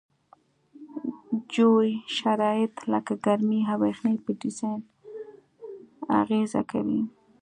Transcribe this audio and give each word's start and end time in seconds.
جوي 1.53 1.91
شرایط 2.17 2.73
لکه 2.91 3.13
ګرمي 3.25 3.59
او 3.71 3.79
یخنۍ 3.91 4.15
په 4.25 4.31
ډیزاین 4.41 4.79
اغیزه 6.21 6.61
کوي 6.71 7.01